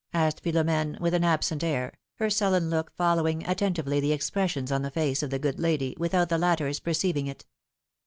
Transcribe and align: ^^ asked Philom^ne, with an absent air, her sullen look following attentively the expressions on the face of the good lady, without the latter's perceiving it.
^^ 0.13 0.19
asked 0.19 0.43
Philom^ne, 0.43 0.99
with 0.99 1.13
an 1.13 1.23
absent 1.23 1.63
air, 1.63 1.93
her 2.15 2.27
sullen 2.27 2.71
look 2.71 2.91
following 2.97 3.47
attentively 3.47 3.99
the 3.99 4.13
expressions 4.13 4.71
on 4.71 4.81
the 4.81 4.89
face 4.89 5.21
of 5.21 5.29
the 5.29 5.37
good 5.37 5.59
lady, 5.59 5.95
without 5.99 6.27
the 6.27 6.39
latter's 6.39 6.79
perceiving 6.79 7.27
it. 7.27 7.45